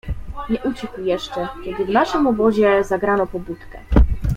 [0.49, 3.79] "Nie ucichł jeszcze, kiedy w naszym obozie zagrano pobudkę."